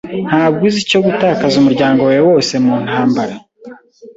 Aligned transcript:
Ntabwo 0.27 0.61
uzi 0.67 0.79
icyo 0.83 0.99
gutakaza 1.05 1.55
umuryango 1.59 1.99
wawe 2.01 2.21
wose 2.29 2.53
muntambara. 2.65 3.35